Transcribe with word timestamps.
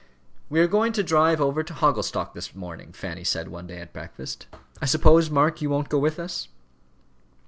"We 0.49 0.59
are 0.61 0.67
going 0.67 0.93
to 0.93 1.03
drive 1.03 1.39
over 1.39 1.61
to 1.61 1.73
Hogglestock 1.75 2.33
this 2.33 2.55
morning," 2.55 2.91
Fanny 2.91 3.23
said 3.23 3.49
one 3.49 3.67
day 3.67 3.77
at 3.79 3.93
breakfast. 3.93 4.47
"I 4.81 4.85
suppose, 4.85 5.29
Mark, 5.29 5.61
you 5.61 5.69
won't 5.69 5.89
go 5.89 5.99
with 5.99 6.17
us?" 6.17 6.47